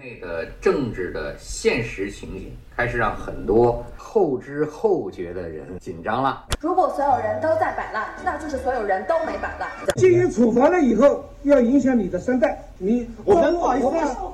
[0.00, 6.46] 内的政治的现实情景开始让很多后知后觉的人紧张了。
[6.58, 9.68] 如果所有人都在摆烂，那就是所有人都没摆烂。
[9.96, 12.58] 基于处罚了以后，要影响你的三代。
[12.78, 13.88] 你我们不好意思，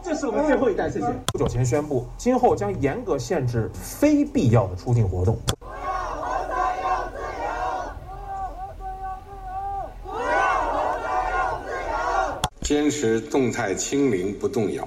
[0.04, 0.88] 这是我们最后一代。
[0.88, 1.06] 谢谢。
[1.32, 5.36] 不久前宣布，今后将严格限制非必要的出境活动。
[5.58, 5.72] 不要
[6.14, 7.50] 活在又自由，
[10.06, 10.38] 不要
[10.70, 11.36] 活在又
[11.66, 12.40] 自由。
[12.60, 14.86] 坚持动态清零不动摇。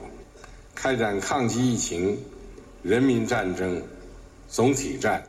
[0.81, 2.17] 开展抗击疫情
[2.83, 3.83] 人民战争
[4.47, 5.21] 总体战。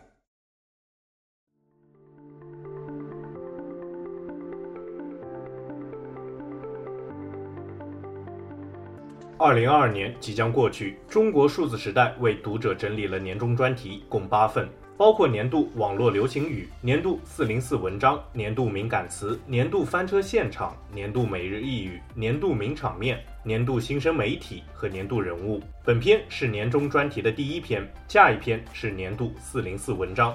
[9.36, 14.68] 二零二二年即将过去，中国数字时代为读者整理了年终专题，共八份。
[14.96, 25.62] 包括年度网络流行语、年度四零四文章、年度敏感词、年度翻车现场、年度每日一语、年度名场面、年度新生媒体和年度人物。
[25.82, 30.34] 本篇是年终专题的第一篇，下一篇是年度四零四文章。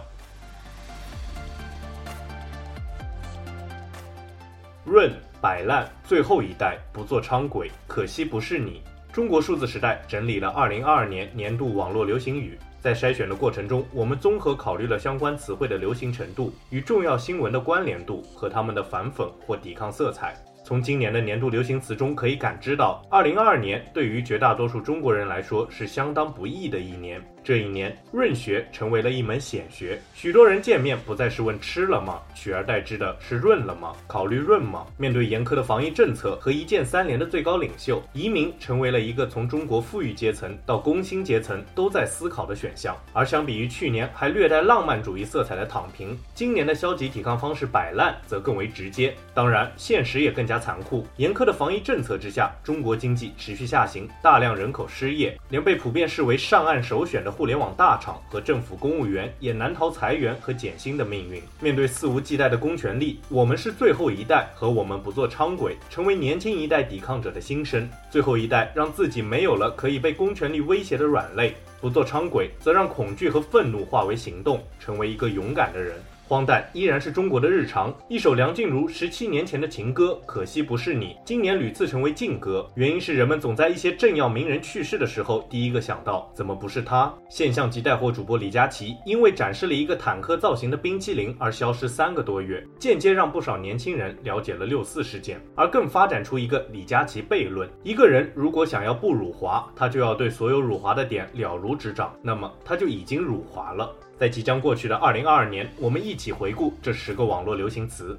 [4.83, 8.81] 润摆烂，最后一代不做昌鬼，可惜不是你。
[9.13, 12.57] 中国数字时代整理了二零二二年年度网络流行语。
[12.81, 20.35] 在筛选的过程中，我们综合考虑了相关词汇的流行程度与重要新闻的关联度和它们的反讽或抵抗色彩。
[20.65, 27.21] 从今年的年度流行词中可以感知到，二零二二年对于绝大多数中国人来说是相当不易的一年。
[27.45, 33.93] 这一年，润学成为了一门显学，许多人见面不再是问吃了吗，取而代之的是润了吗？
[34.07, 34.83] 考虑润吗？
[34.97, 42.97] 面对严苛的防疫政策和一键三连的最高领袖，移民成为了一个从中国富裕阶层到工薪阶层都在思考的选项。
[43.13, 49.13] 而相比于去年还略带浪漫主义色彩的躺平，今年的消极抵抗方式摆烂则更为直接。
[49.35, 51.05] 当然，现实也更加残酷。
[51.17, 57.34] 严苛的防疫政策之下，中国经济持续下行，大量人口失业，连被普遍视为上岸首选的。
[57.35, 61.41] 互联网大厂和政府公务员也难逃裁员和减薪的命运。
[61.59, 67.89] 面对肆无忌惮的公权力，我们是最后一代和我们不做昌鬼，成为年轻一代抵抗者的心声。
[68.09, 75.95] 最后一代让自己没有了可以被公权力威胁的软肋，不做昌鬼，则让恐惧和愤怒化为行动，成为一个勇敢的人。
[76.27, 77.93] 荒诞依然是中国的日常。
[78.07, 82.67] 一首梁静茹十七年前的情歌，可惜不是你，今年屡次成为禁歌。
[82.73, 87.13] 原因是人们总在一些政要名人去世的时候，第一个想到怎么不是他？
[87.29, 103.93] 现象级带货主播李佳琦因为展示了一个坦克造型的冰淇淋而消失三个多月，间接让不少年轻人了解了六四事件，而更发展出一个李佳琦悖论：一个人如果想要不辱华，他就要对所有辱华的点了如指掌，那么他就已经辱华了。
[104.17, 108.17] 在即将过去的二零二二年，我们一起回顾这十个网络流行词。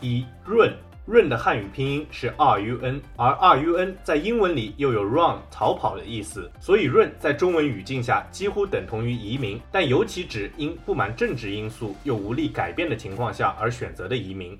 [0.00, 0.72] 一润，
[1.04, 14.58] 润的汉语拼音是 R U N，而 R U N 在英文里又有 run 逃跑的意思，所以润在中文语境下几乎等同于移民，但尤其指因不满政治因素又无力改变的情况下而选择的移民。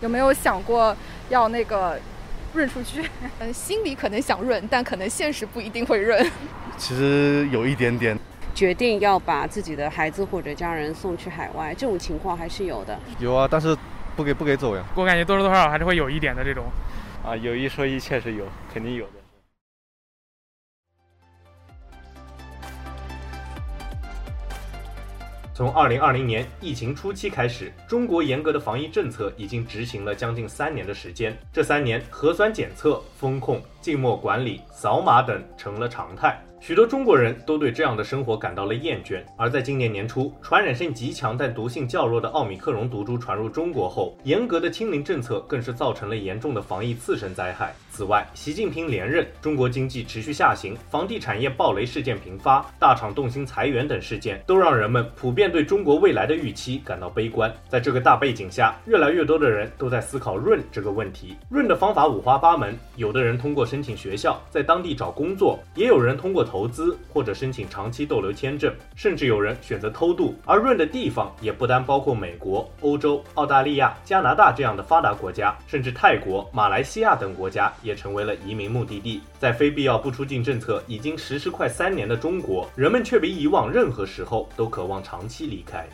[0.00, 0.94] 有没有想过
[1.30, 1.96] 要那个
[2.52, 3.08] 润出去？
[3.38, 6.28] 嗯， 心里可能想润，但可能现实不一定会润。
[6.76, 8.18] 其实有一点点。
[8.56, 12.98] 决定要把自己的孩子或者家人送去海外，这种情况还是有的。
[13.18, 13.76] 有啊，但是
[14.16, 14.82] 不给不给走呀。
[14.96, 16.64] 我感觉多多少少还是会有一点的这种。
[17.22, 19.12] 啊，有一说一，确实有，肯定有的。
[25.52, 31.36] 从二零二零年疫情初期开始，中国严格的防疫政策已经执行了将近三年的时间。
[31.52, 36.42] 这三年，核酸检测、风控、静默管理、扫码等成了常态。
[36.58, 47.72] 许多中国人都对这样的生活感到了厌倦，而在今年年初，传染性极强但毒性较弱的奥密克戎毒株传入中国后，严格的清零政策更是造成了严重的防疫次生灾害。
[47.90, 57.52] 此外，习近平连任，中国经济持续下行，房地产业暴雷事件频发，大厂动心裁员等事件，都让人们普遍对中国未来的预期感到悲观。
[57.68, 61.36] 在这个大背景下，越来越多的人都在思考润这个问题。
[61.48, 66.55] 润的方法五花八门，有的人通过申请学校，在当地找工作，也有人通过投。
[66.56, 70.34] 投资或者申请长期逗留签证，甚至有人选择偷渡。
[70.46, 79.20] 而润的地方也不单包括美国、欧洲、澳大利亚、加拿大这样的发达国家，甚至泰国、马来西亚等国家也成为了移民目的地。
[79.38, 85.86] 在非必要不出境政策已经实施快三年的中国，人们却比以往任何时候都渴望长期离开。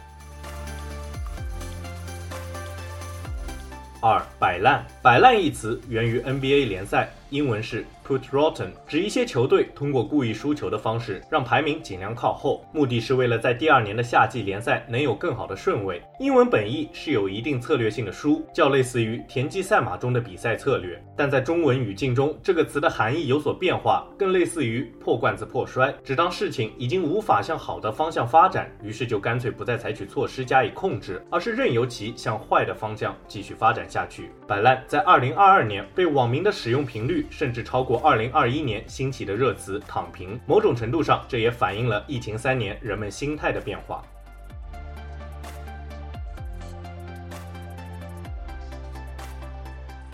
[4.00, 16.02] 二摆烂，摆烂一词源于 NBA 联赛，英文是 put rotten，指一些球队通过故意输球的方式让排名尽量靠后，目的是为了在第二年的夏季联赛能有更好的顺位。
[16.20, 34.30] 英文本意是有一定策略性的输，较类似于田忌赛马中的比赛策略，但在中文语境中，这个词的含义有所变化，更类似于破罐子破摔，只当事情已经无法向好的方向发展，于是就干脆不再采取措施加以控制，而是任由其向坏的方向继续发展下去。
[34.46, 44.02] 摆烂在二零二二年被网民的使用频率甚至超过二零二一年兴起的热词“躺平”，某种程度上，这也反映了疫情三年人们心态的变化。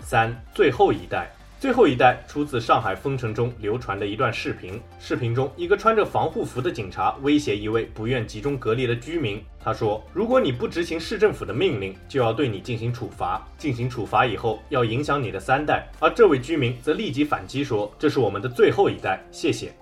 [0.03, 1.31] 三，最后一代。
[1.59, 4.79] 最后一代出自上海封城中流传的一段视频。
[4.97, 9.43] 视频中，一个穿着防护服的警察威胁一位不愿集中隔离的居民。
[9.61, 13.45] 他说：“如果你不执行市政府的命令，就要对你进行处罚。
[13.57, 19.75] 进行处罚以后，要影响你的三代。”而这位居民则立即反击说：“这是我们的最后一代，谢谢。”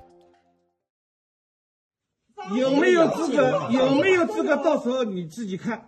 [2.57, 3.68] 有没有资格？
[3.69, 4.56] 有没有资格？
[4.57, 5.88] 到时候你自己看。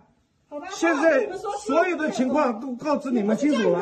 [0.72, 1.28] 现在
[1.60, 3.80] 所有的情况都告知你们清楚了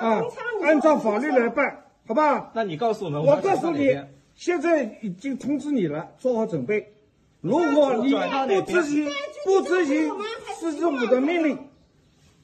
[0.00, 0.20] 啊，
[0.62, 2.50] 按照法律来办，好吧？
[2.54, 3.98] 那你告诉我们，我告诉你，
[4.34, 6.92] 现在已经通知你了，做好准备。
[7.40, 9.08] 如果你不执行
[9.44, 10.12] 不执行
[10.60, 11.58] 市政府的命令，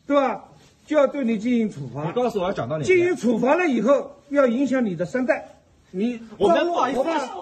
[0.07, 0.45] 对吧？
[0.87, 2.07] 就要对你进行处罚。
[2.07, 2.85] 你告诉我要讲到哪？
[2.85, 5.47] 进行处罚了以后，要影响你的三代。
[5.91, 7.01] 你我们不好意思，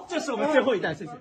[0.08, 1.12] 这是我们最后一代，谢谢。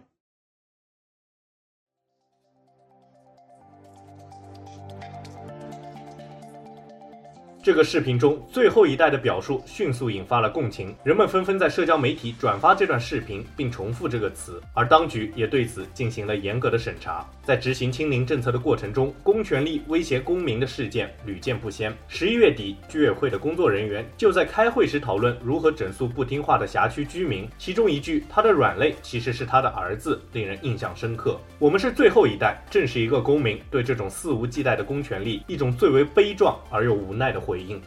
[7.65, 17.27] 这个视频中最后一代的表述迅速引发了共情，人们纷纷在社交媒体转发这段视频，并重复这个词，而当局也对此进行了严格的审查。
[17.43, 21.91] 在执行清零政策的过程中，公权力威胁公民的事件屡见不鲜。
[22.07, 31.41] 十一月底，居委会的工作人员就在开会时讨论如何整肃不听话的辖区居民，其中一句“他的软肋其实是他的儿子”令人印象深刻。
[31.57, 37.54] 我们是最后一代，正是一个公民对这种肆无忌惮的公权力一种最为悲壮而又无奈的回。
[37.55, 37.81] 回应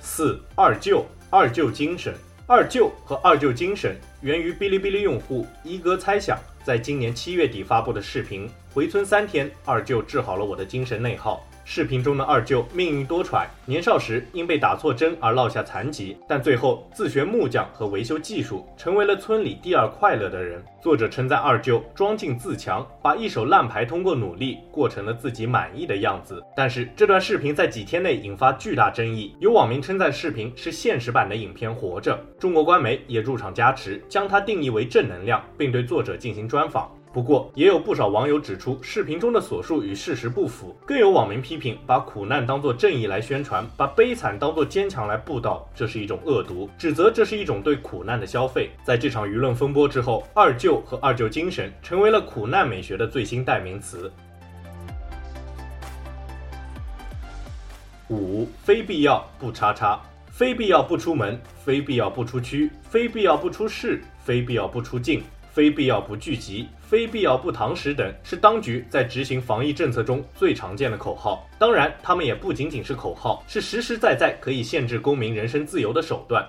[0.00, 2.14] 四二舅二舅精神，
[2.46, 8.48] 二舅和二舅精神源于哔哩哔哩用户一哥猜想在今年七月底发布的视频。
[8.72, 11.46] 回村三天，二舅治好了我的精神内耗。
[11.72, 20.60] 视频中的二舅命运多舛，年少时因被打错针而落下残疾，但最后自学木匠和维修技术，成为了村里第二快乐的人。
[20.82, 26.42] 作者称赞二舅庄敬自强，把一手烂牌通过努力过成了自己满意的样子。
[26.56, 36.90] 但是这段视频在几天内引发巨大争议，有网民称赞视频是现实版的影片《活着》，中国官媒也入场加持，将它定义为正能量，并对作者进行专访。
[37.12, 40.76] 不过，也有不少网友指出，视频中的所述与事实不符。
[40.86, 48.70] 更有网民批评，把苦难当作正义来宣传，把悲惨当作坚强来布道，这是一种恶毒，指责这是一种对苦难的消费。
[48.84, 54.08] 在这场舆论风波之后，二舅和二舅精神成为了苦难美学的最新代名词。
[58.08, 65.20] 五，非必要不叉叉，非必要不出门，非必要不出区，非必要不出市，非必要不出境。
[65.52, 71.44] 非必要不聚集，非必要不堂食等，是当局在执行防疫政策中最常见的口号。
[71.58, 76.48] 当然，他们也不仅仅是口号，是实实在在可以限制公民人身自由的手段。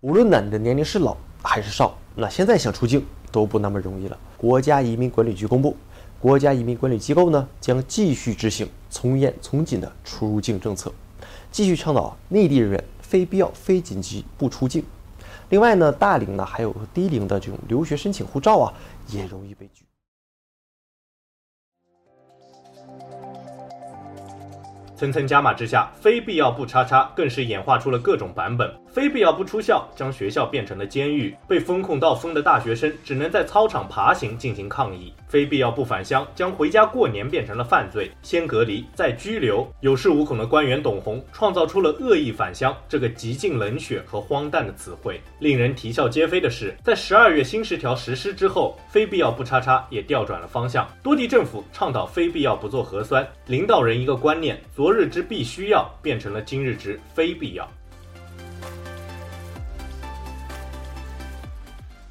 [0.00, 4.16] 无论你的年龄是老还是少，那现在想出境都不那么容易了。
[4.36, 5.76] 国家移民管理局公布，
[6.20, 10.92] 国家移民管理机构呢将继续执行从严从紧的出入境政策，
[11.50, 14.84] 继续倡导内地人员非必要非紧急不出境。
[15.52, 18.72] 另外呢，大龄呢还有低龄的这种留学申请护照啊，
[19.08, 19.84] 也容易被拒。
[24.96, 28.74] 层层加码之下，非必要不叉叉更是演化出了各种版本。
[28.92, 35.10] 非必要不出校，将学校变成了监狱，被封控到疯的大学生只能在操场爬行进行抗议。
[35.26, 39.66] 非必要不返乡，将回家过年变成了犯罪，先隔离再拘留。
[39.80, 45.18] 有恃无恐的官员董洪创造出了恶意返乡这个极尽冷血和荒诞的词汇。
[45.38, 50.86] 令人啼笑皆非的是，在十二月新十条实施之后，非必要不叉叉也调转了方向。
[51.02, 57.66] 多地政府倡导非必要不做核酸，领导人一个观念：昨日之必须要，变成了今日之非必要。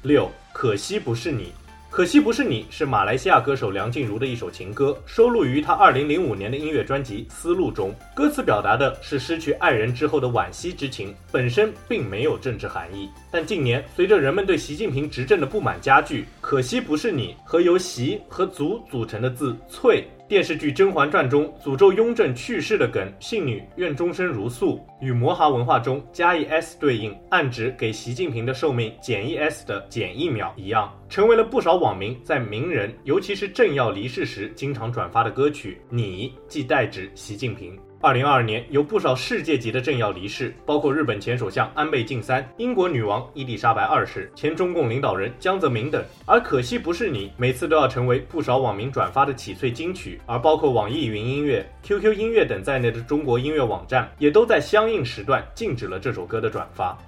[0.02, 1.52] 六，可惜不是你。
[1.88, 7.94] 可惜不是你，是马来西亚歌手梁静茹的一首情歌，收录于她二零零五年的音乐专辑《丝路》中。
[8.14, 13.10] 歌词表达的是失去爱人之后的惋惜之情，本身并没有政治含义。
[13.30, 20.08] 但近年随着人们对习近平执政的不满加剧，可惜不是你和由习和足组成的字“粹”。
[20.32, 35.78] 电视剧《甄嬛传》中诅咒雍正去世的梗“信女愿终身如素”与摩哈文化中加一 s 对应，暗指给习近平的寿命减一 s 的减一秒一样，成为了不少网民在名人，尤其是政要离世时经常转发的歌曲。
[35.90, 37.78] 你即代指习近平。
[38.04, 46.04] 二零二二年，有不少世界级的政要离世，包括日本前首相安倍晋三、英国女王伊丽莎白二世、前中共领导人江泽民等。
[46.26, 50.20] 而可惜不是你，每次都要成为不少网民转发的起脆金曲。
[50.26, 56.98] 而包括网易云音乐、QQ 音乐等在内的中国音乐网站，也都在相应时段禁止了这首歌的转发。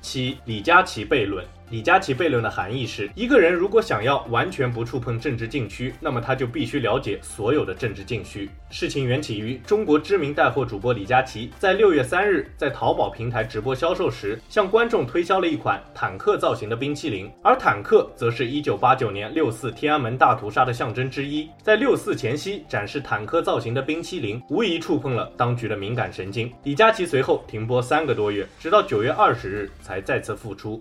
[0.00, 1.44] 七，李佳琦悖论。
[1.74, 8.48] 李佳琦悖论的含义是，一个人如果想要完全不触碰政治禁区，那么他就必须了解所有的政治禁区。
[8.70, 21.50] 事情缘起于中国知名带货主播李佳琦在六月三日在淘宝平台直播销售时，向观众推销了一款坦克造型的冰淇淋，而坦克则是一九八九年六四天安门大屠杀的象征之一。
[21.60, 26.48] 在六四前夕展示坦克造型的冰淇淋，无疑触碰了当局的敏感神经。
[26.62, 30.80] 李佳琦随后停播三个多月，直到九月二十日才再次复出。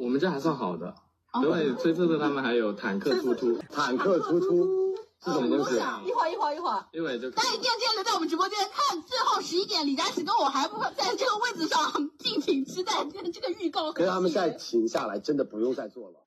[0.00, 0.94] 我们这还算好的，
[1.42, 5.76] 因为崔特特他们还有坦克突突，坦克突突是什么东西？
[6.06, 7.30] 一会儿一会儿一会儿，一会儿就。
[7.30, 13.92] 大家一定要记得留在我们直播间看，最后十一点李佳琦跟我还不在这个位置上， 敬请期待这个预告。
[13.92, 16.19] 可是他们现在停下来，真的不用再做了。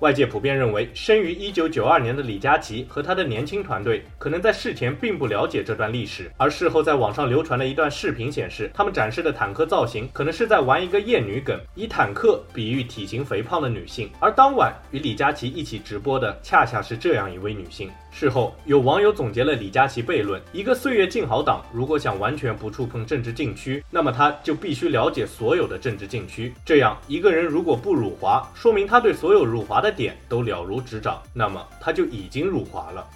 [0.00, 14.08] 外界普遍认为，生于一九九二年的李佳琦和他的年轻团队可能在事前并不了解这段历史，而事后在网上流传的一段视频显示，他们展示的坦克造型可能是在玩一个厌女梗，以坦克比喻体型肥胖的女性。
[14.20, 17.90] 而当晚与李佳琦一起直播的，恰恰是这样一位女性。
[18.10, 26.52] 事后有网友总结了李佳琦悖论：一个岁月静好党如果想完全不触碰政治禁区，那么他就必须了解所有的政治禁区。
[26.64, 33.06] 这样一个人如果不辱华，说明他对所有辱华的点都了如指掌，那么他就已经辱华了。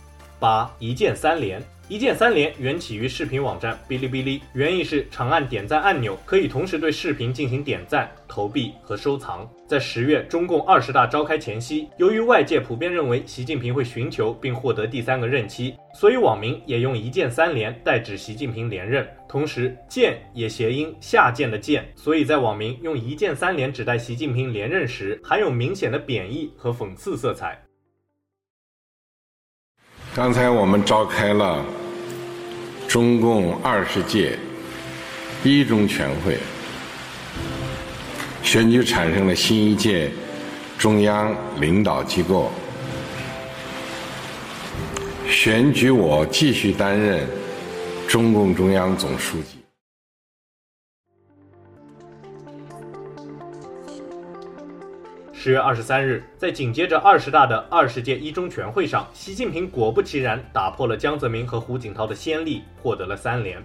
[0.42, 9.48] 八一键三连，一键三连缘起于视频网站哔哩哔哩，原意是长按点赞按钮可以同时对视频进行点赞、投币和收藏。
[9.68, 19.06] 在十月中共二十大召开前夕，由于外界普遍认为习近平会寻求并获得第三个任期，所以网民也用一键三连代指习近平连任。
[19.28, 27.56] 同时，键也谐音下键的键，所以在网民用一键三连指代习近平连任时，含有明显的贬义和讽刺色彩。
[30.14, 31.64] 刚才我们召开了
[32.86, 34.38] 中共二十届
[35.42, 36.36] 一中全会，
[38.42, 40.10] 选举产生了新一届
[40.76, 42.52] 中央领导机构，
[45.30, 47.26] 选举我继续担任
[48.06, 49.61] 中共中央总书记。
[55.44, 63.60] 十月二十三日，在紧接着二十大的二十届一中全会上，习近平果不其然打破了江泽民和胡锦涛的先例，获得了三连。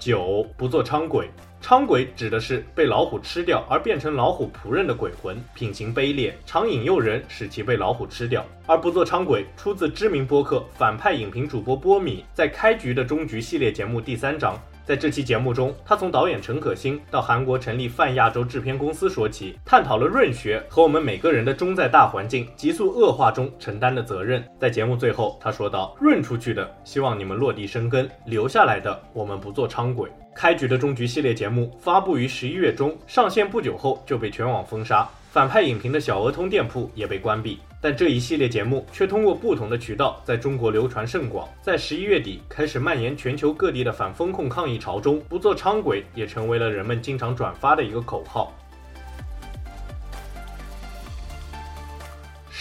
[0.00, 1.30] 九，不做伥鬼，
[1.62, 8.44] 伥鬼指的是被老虎吃掉而变成老虎仆人的鬼魂，品行卑劣，常引诱人使其被老虎吃掉。
[8.66, 14.60] 而不做伥鬼出自知名播客反派影评主播波米在开局的终局系列节目第三章。
[14.84, 24.42] 在这期节目中，他从导演陈可辛到韩国成立泛亚洲制片公司说起，探讨了润学和我们每个人的中在大环境急速恶化中承担的责任。
[24.58, 35.08] 在节目最后，他说道：“润出去的，希望你们落地生根；留下来的，我们不做伥鬼。”开局的终局系列节目发布于十一月中，上线不久后就被全网封杀。
[35.30, 41.48] 反派影评的小鹅通店铺也被关闭，但这一系列节目却通过不同的渠道在中国流传甚广。
[41.60, 48.56] 在十一月底开始蔓延全球各地的反风控抗议潮中，不做伥鬼也成为了人们经常转发的一个口号。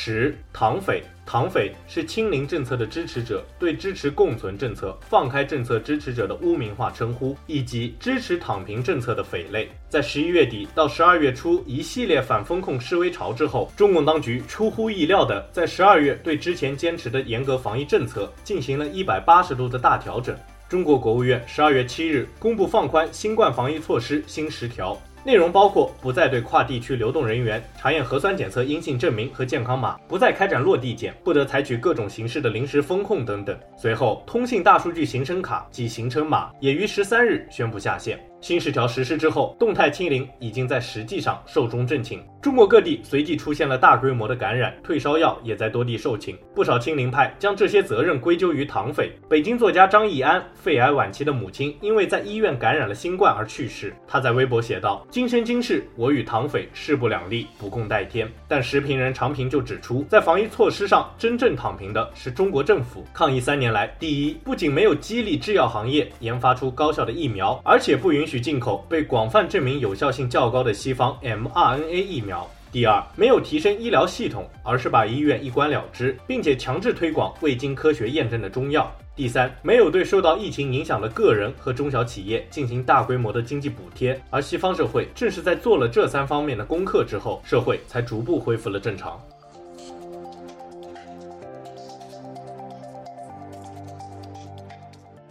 [0.03, 1.03] 十，党匪。
[1.23, 9.69] 党匪是清零政策的支持者对支持共存政策、放开政策支持者的污名化称呼，以及支持躺平政策的匪类。
[9.89, 20.35] 在十一月底到十二月初一系列反封控示威潮之后，中共当局出乎意料地在十二月对之前坚持的严格防疫政策进行了一百八十度的大调整。
[20.67, 24.99] 中国国务院十二月七日公布放宽新冠防疫措施新十条。
[25.23, 33.57] 内容包括不再对跨地区流动人员查验核酸检测阴性证明和健康码，不再开展落地检，不得采取各种形式的临时封控等等。
[33.77, 38.19] 随后，通信大数据行程卡及行程码也于十三日宣布下线。
[38.41, 42.19] 新十条实施之后，动态清零已经在实际上寿终正寝。
[42.41, 46.35] 中国各地随即出现了大规模的感染，退烧药也在多地售罄。
[46.55, 49.11] 不少清零派将这些责任归咎于唐匪。
[49.29, 53.93] 北京作家张义安，肺癌晚期的母亲因为在医院感染了新冠而去世。
[54.07, 63.05] 他在微博写道：“今生今世，我与唐匪势不两立，不共戴天。”但时评人常平就指出，在防疫措施上，真正躺平的是中国政府。
[63.13, 72.47] 抗疫三年来，第一，不仅没有激励制药行业研发出高效的疫苗，而且不允许进口被广泛证明有效性较高的西方 mRNA 疫苗。
[72.71, 78.89] 第二，没有提升医疗系统，而是把医院一关了之，并且强制推广未经科学验证的中药。
[79.13, 84.17] 第三，没有对受到疫情影响的个人和中小企业进行大规模的经济补贴。
[84.29, 89.21] 而西方社会正是在做了这三方面的功课之后，社会才逐步恢复了正常。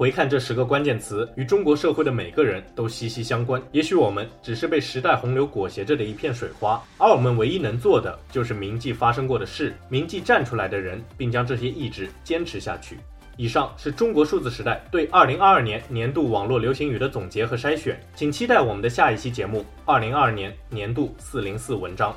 [0.00, 3.62] 回看这十个关键词，与中国社会的每个人都息息相关。
[3.70, 12.96] 也许我们只是被时代洪流裹挟着的一片水花，而我们唯一能做的，就是铭记发生过的事，铭记站出来的人，并将这些意志坚持下去。
[13.36, 22.16] 以上是中国数字时代对二零二二年年度网络流行语的总结和筛选，请期待我们的下一期节目——二零二二年年度四零四文章。